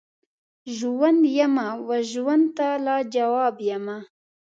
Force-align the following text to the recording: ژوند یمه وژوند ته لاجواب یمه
ژوند 0.77 1.21
یمه 1.37 1.67
وژوند 1.89 2.45
ته 2.57 2.67
لاجواب 2.85 3.55
یمه 3.69 3.97